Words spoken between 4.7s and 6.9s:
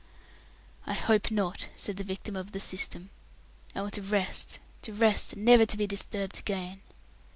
to rest, and never to be disturbed again."